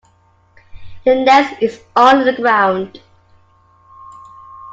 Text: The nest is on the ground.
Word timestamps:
The 1.05 1.13
nest 1.15 1.61
is 1.61 1.79
on 1.95 2.25
the 2.25 2.33
ground. 2.33 2.99